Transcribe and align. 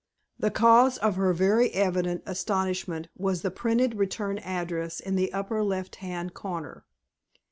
The 0.39 0.49
cause 0.49 0.97
of 0.97 1.15
her 1.17 1.31
very 1.31 1.69
evident 1.75 2.23
astonishment 2.25 3.09
was 3.15 3.43
the 3.43 3.51
printed 3.51 3.93
return 3.93 4.39
address 4.39 4.99
in 4.99 5.15
the 5.15 5.31
upper 5.31 5.61
left 5.63 5.97
hand 5.97 6.33
corner. 6.33 6.85